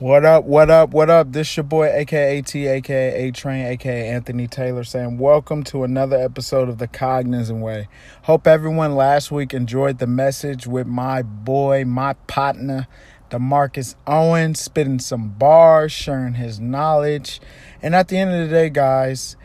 [0.00, 1.32] What up, what up, what up?
[1.32, 6.16] This your boy, aka T, aka A Train, aka Anthony Taylor, saying welcome to another
[6.16, 7.86] episode of The Cognizant Way.
[8.22, 12.88] Hope everyone last week enjoyed the message with my boy, my partner,
[13.28, 17.38] Demarcus Owens, spitting some bars, sharing his knowledge.
[17.82, 19.36] And at the end of the day, guys,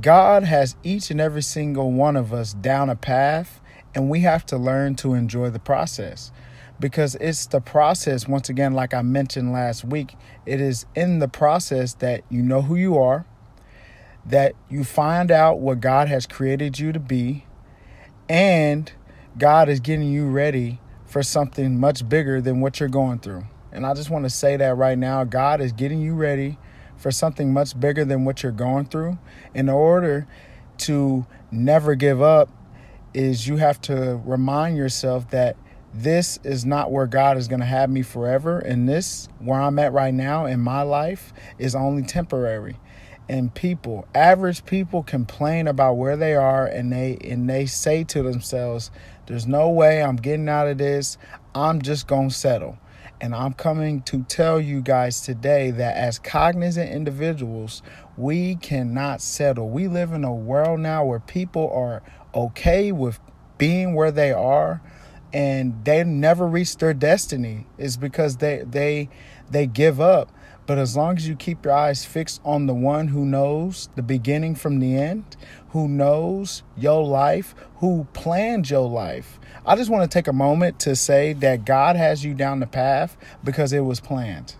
[0.00, 3.60] God has each and every single one of us down a path,
[3.94, 6.32] and we have to learn to enjoy the process
[6.80, 8.26] because it's the process.
[8.26, 12.62] Once again like i mentioned last week it is in the process that you know
[12.62, 13.26] who you are
[14.24, 17.46] that you find out what god has created you to be
[18.28, 18.92] and
[19.38, 23.44] god is getting you ready for something much bigger than what you're going through.
[23.72, 26.58] And i just want to say that right now god is getting you ready
[26.96, 29.18] for something much bigger than what you're going through.
[29.54, 30.26] In order
[30.78, 32.50] to never give up
[33.14, 35.56] is you have to remind yourself that
[35.92, 38.58] this is not where God is going to have me forever.
[38.58, 42.76] And this, where I'm at right now in my life, is only temporary.
[43.28, 48.22] And people, average people, complain about where they are, and they and they say to
[48.24, 48.90] themselves,
[49.26, 51.16] "There's no way I'm getting out of this.
[51.54, 52.78] I'm just gonna settle."
[53.20, 57.82] And I'm coming to tell you guys today that as cognizant individuals,
[58.16, 59.68] we cannot settle.
[59.68, 62.02] We live in a world now where people are
[62.34, 63.20] okay with
[63.58, 64.80] being where they are
[65.32, 67.66] and they never reach their destiny.
[67.78, 69.08] Is because they they
[69.50, 70.32] they give up.
[70.66, 74.02] But as long as you keep your eyes fixed on the one who knows the
[74.02, 75.36] beginning from the end
[75.70, 80.78] who knows your life who planned your life i just want to take a moment
[80.78, 84.54] to say that god has you down the path because it was planned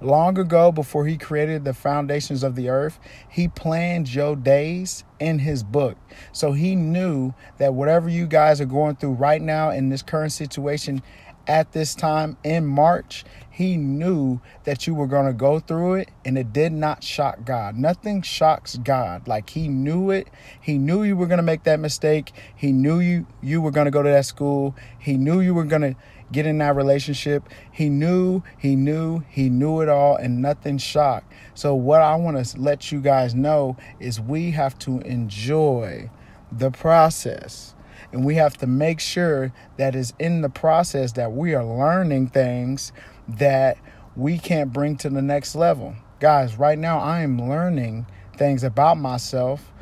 [0.00, 5.38] Long ago, before he created the foundations of the earth, he planned your days in
[5.38, 5.96] his book.
[6.32, 10.32] So he knew that whatever you guys are going through right now in this current
[10.32, 11.02] situation
[11.46, 16.10] at this time in March, he knew that you were going to go through it
[16.24, 17.76] and it did not shock God.
[17.76, 19.26] Nothing shocks God.
[19.26, 20.28] Like he knew it.
[20.60, 22.32] He knew you were going to make that mistake.
[22.54, 24.76] He knew you you were going to go to that school.
[24.98, 25.96] He knew you were going to
[26.32, 27.48] get in that relationship.
[27.70, 31.32] He knew, he knew, he knew it all, and nothing shocked.
[31.54, 36.10] So, what I want to let you guys know is we have to enjoy
[36.50, 37.74] the process.
[38.12, 42.28] And we have to make sure that is in the process that we are learning
[42.28, 42.92] things
[43.28, 43.78] that
[44.14, 45.94] we can't bring to the next level.
[46.20, 48.06] Guys, right now I am learning
[48.36, 49.72] things about myself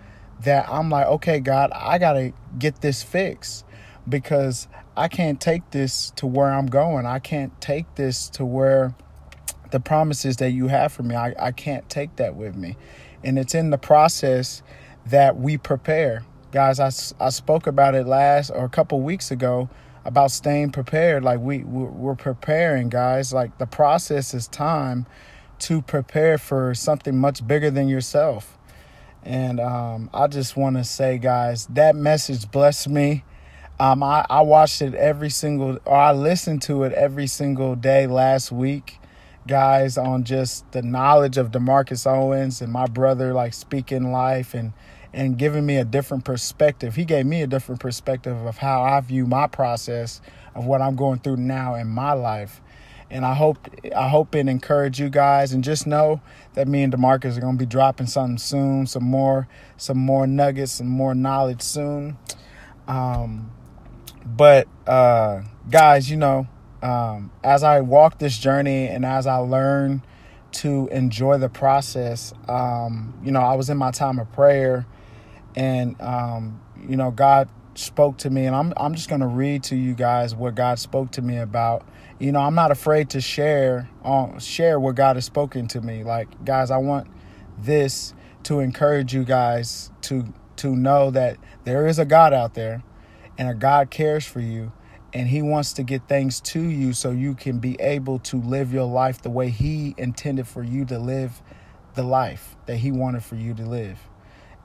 [0.40, 3.64] that I'm like, okay, God, I got to get this fixed
[4.08, 7.06] because I can't take this to where I'm going.
[7.06, 8.94] I can't take this to where
[9.70, 12.76] the promises that you have for me, I, I can't take that with me.
[13.24, 14.62] And it's in the process
[15.06, 16.24] that we prepare.
[16.54, 19.68] Guys, I, I spoke about it last or a couple weeks ago
[20.04, 21.24] about staying prepared.
[21.24, 23.32] Like we, we're preparing, guys.
[23.32, 25.04] Like the process is time
[25.58, 28.56] to prepare for something much bigger than yourself.
[29.24, 33.24] And um, I just want to say, guys, that message blessed me.
[33.80, 38.06] Um, I, I watched it every single, or I listened to it every single day
[38.06, 39.00] last week,
[39.48, 44.72] guys, on just the knowledge of Demarcus Owens and my brother, like speaking life and
[45.14, 46.96] and giving me a different perspective.
[46.96, 50.20] He gave me a different perspective of how I view my process
[50.54, 52.60] of what I'm going through now in my life.
[53.10, 53.58] And I hope
[53.94, 56.20] I hope it encourage you guys and just know
[56.54, 60.72] that me and Demarcus are gonna be dropping something soon, some more some more nuggets,
[60.72, 62.16] some more knowledge soon.
[62.88, 63.52] Um,
[64.24, 66.48] but uh, guys, you know,
[66.82, 70.02] um, as I walk this journey and as I learn
[70.52, 74.86] to enjoy the process, um, you know, I was in my time of prayer,
[75.54, 79.76] and um, you know, God spoke to me, and I'm I'm just gonna read to
[79.76, 81.86] you guys what God spoke to me about.
[82.18, 86.04] You know, I'm not afraid to share on share what God has spoken to me.
[86.04, 87.08] Like, guys, I want
[87.58, 92.82] this to encourage you guys to to know that there is a God out there
[93.36, 94.72] and a God cares for you
[95.14, 98.72] and he wants to get things to you so you can be able to live
[98.72, 101.40] your life the way he intended for you to live
[101.94, 103.98] the life that he wanted for you to live.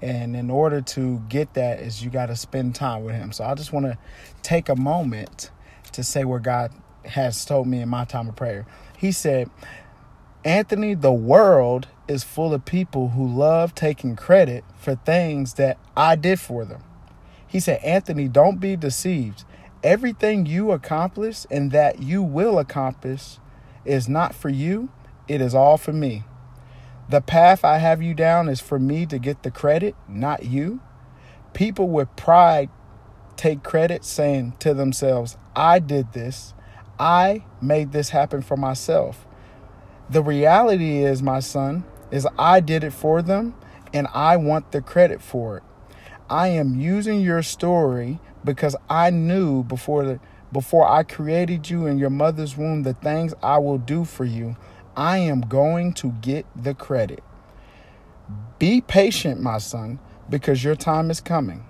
[0.01, 3.31] And in order to get that is you got to spend time with him.
[3.31, 3.98] So I just want to
[4.42, 5.51] take a moment
[5.92, 6.72] to say what God
[7.06, 8.66] has told me in my time of prayer.
[8.98, 9.50] He said,
[10.46, 16.16] Anthony, the world is full of people who love taking credit for things that I
[16.16, 16.84] did for them.
[17.46, 19.44] He said, Anthony, don't be deceived.
[19.84, 23.38] Everything you accomplish and that you will accomplish
[23.86, 24.90] is not for you,
[25.28, 26.24] it is all for me.
[27.09, 30.79] The path I have you down is for me to get the credit, not you.
[31.53, 32.69] People with pride
[33.35, 36.53] take credit, saying to themselves, I did this.
[37.00, 39.25] I made this happen for myself.
[40.07, 43.55] The reality is, my son, is I did it for them
[43.91, 45.63] and I want the credit for it.
[46.29, 50.19] I am using your story because I knew before the
[50.51, 54.57] before I created you in your mother's womb the things I will do for you.
[55.00, 57.24] I am going to get the credit.
[58.60, 59.98] Be patient, my son,
[60.30, 61.63] because your time is coming.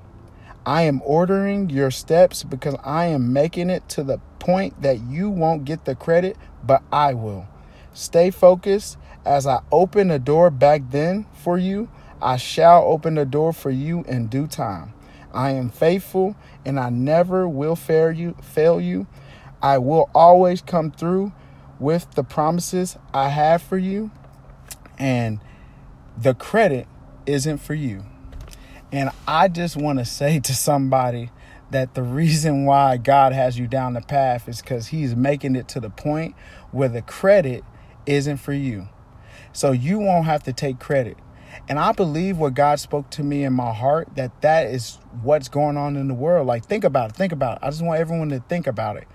[0.65, 5.29] I am ordering your steps because I am making it to the point that you
[5.29, 7.47] won't get the credit, but I will.
[7.93, 11.87] Stay focused as I open the door back then for you.
[12.19, 14.91] I shall open the door for you in due time.
[15.31, 16.35] I am faithful
[16.65, 19.05] and I never will fail you fail you.
[19.61, 21.31] I will always come through
[21.79, 24.11] with the promises I have for you
[24.97, 25.39] and
[26.17, 26.87] the credit
[27.25, 28.03] isn't for you.
[28.91, 31.31] And I just want to say to somebody
[31.71, 35.67] that the reason why God has you down the path is cuz he's making it
[35.69, 36.35] to the point
[36.71, 37.63] where the credit
[38.05, 38.89] isn't for you.
[39.53, 41.17] So you won't have to take credit.
[41.67, 45.49] And I believe what God spoke to me in my heart that that is what's
[45.49, 46.47] going on in the world.
[46.47, 47.15] Like, think about it.
[47.15, 47.63] Think about it.
[47.63, 49.07] I just want everyone to think about it.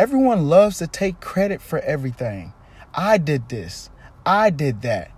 [0.00, 2.54] Everyone loves to take credit for everything.
[2.94, 3.90] I did this.
[4.24, 5.10] I did that.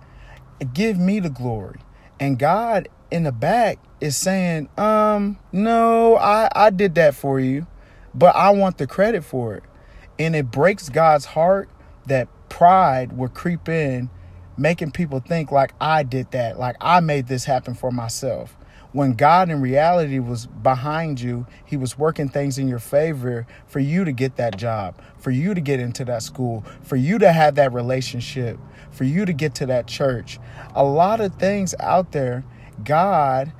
[0.73, 1.79] Give me the glory.
[2.19, 7.65] And God in the back is saying, um, no, I, I did that for you,
[8.13, 9.63] but I want the credit for it.
[10.19, 11.69] And it breaks God's heart
[12.07, 14.09] that pride will creep in
[14.57, 18.57] making people think like I did that, like I made this happen for myself.
[18.93, 23.79] When God in reality was behind you, He was working things in your favor for
[23.79, 27.31] you to get that job, for you to get into that school, for you to
[27.31, 28.59] have that relationship,
[28.91, 30.39] for you to get to that church.
[30.75, 32.43] A lot of things out there,
[32.83, 33.51] God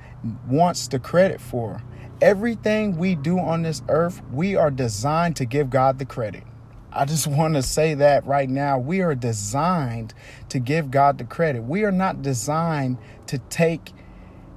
[0.48, 1.82] wants the credit for.
[2.20, 6.44] Everything we do on this earth, we are designed to give God the credit.
[6.92, 8.78] I just want to say that right now.
[8.78, 10.14] We are designed
[10.50, 11.64] to give God the credit.
[11.64, 13.92] We are not designed to take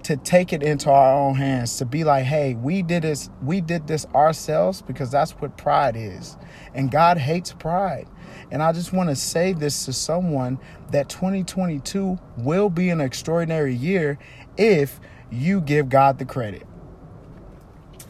[0.07, 3.59] to take it into our own hands to be like hey we did this we
[3.59, 6.37] did this ourselves because that's what pride is.
[6.73, 8.07] And god hates pride.
[8.49, 10.59] And i just want to say this to someone
[10.91, 14.17] that 2022 will be an extraordinary year
[14.55, 16.65] if you give god the credit.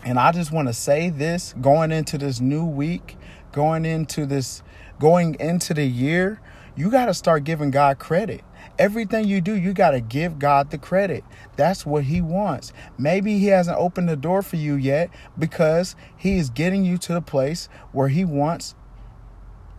[0.04, 3.18] And i just want to say this going into this new week
[3.52, 4.62] going into this
[5.00, 6.40] going into the year,
[6.76, 8.44] you got to start giving God credit.
[8.78, 11.24] Everything you do, you got to give God the credit.
[11.56, 12.74] That's what He wants.
[12.98, 17.14] Maybe He hasn't opened the door for you yet because He is getting you to
[17.14, 18.76] the place where He wants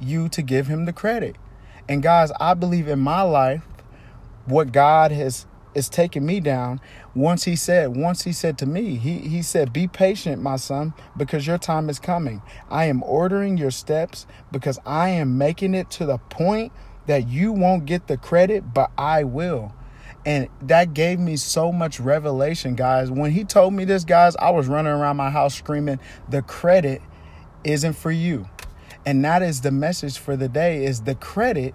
[0.00, 1.36] you to give Him the credit.
[1.88, 3.66] And guys, I believe in my life,
[4.44, 6.80] what God has is taking me down.
[7.14, 10.92] Once he said, once he said to me, he, he said, Be patient, my son,
[11.16, 12.42] because your time is coming.
[12.70, 16.72] I am ordering your steps because I am making it to the point
[17.08, 19.74] that you won't get the credit, but I will.
[20.24, 23.10] And that gave me so much revelation, guys.
[23.10, 27.02] When he told me this, guys, I was running around my house screaming, The credit
[27.64, 28.48] isn't for you.
[29.04, 31.74] And that is the message for the day is the credit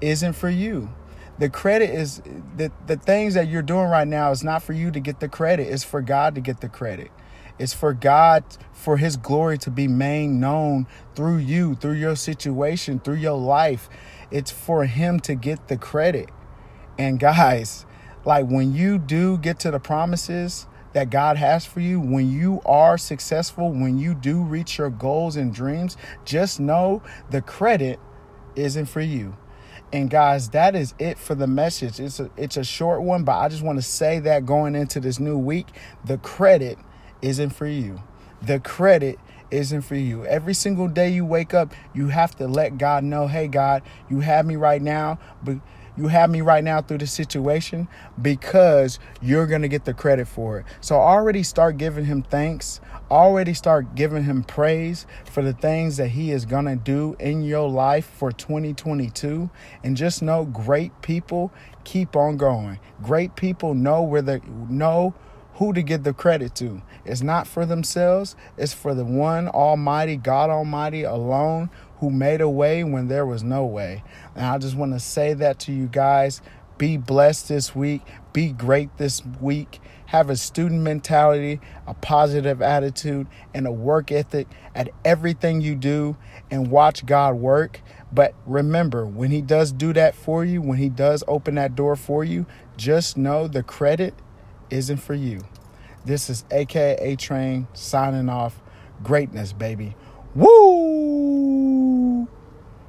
[0.00, 0.90] isn't for you
[1.38, 2.22] the credit is
[2.56, 5.28] the the things that you're doing right now is not for you to get the
[5.28, 7.10] credit it's for god to get the credit
[7.58, 12.98] it's for god for his glory to be made known through you through your situation
[12.98, 13.88] through your life
[14.30, 16.28] it's for him to get the credit
[16.98, 17.86] and guys
[18.24, 22.62] like when you do get to the promises that God has for you, when you
[22.64, 27.98] are successful, when you do reach your goals and dreams, just know the credit
[28.56, 29.36] isn't for you.
[29.92, 32.00] And guys, that is it for the message.
[32.00, 35.00] It's a, it's a short one, but I just want to say that going into
[35.00, 35.68] this new week,
[36.04, 36.78] the credit
[37.24, 38.02] isn't for you.
[38.42, 39.18] The credit
[39.50, 40.24] isn't for you.
[40.26, 44.20] Every single day you wake up, you have to let God know, "Hey God, you
[44.20, 45.58] have me right now, but
[45.96, 47.86] you have me right now through the situation
[48.20, 50.66] because you're going to get the credit for it.
[50.80, 52.80] So already start giving him thanks.
[53.10, 57.44] Already start giving him praise for the things that he is going to do in
[57.44, 59.50] your life for 2022.
[59.84, 61.52] And just know great people
[61.84, 62.80] keep on going.
[63.02, 65.14] Great people know where the know
[65.54, 66.82] who to give the credit to.
[67.04, 72.48] It's not for themselves, it's for the one Almighty, God Almighty alone who made a
[72.48, 74.02] way when there was no way.
[74.34, 76.42] And I just want to say that to you guys.
[76.76, 78.02] Be blessed this week.
[78.32, 79.80] Be great this week.
[80.06, 86.16] Have a student mentality, a positive attitude, and a work ethic at everything you do
[86.50, 87.80] and watch God work.
[88.12, 91.94] But remember, when He does do that for you, when He does open that door
[91.96, 92.44] for you,
[92.76, 94.14] just know the credit
[94.70, 95.40] isn't for you.
[96.04, 98.60] This is AKA Train signing off.
[99.02, 99.96] Greatness, baby.
[100.34, 100.63] Woo!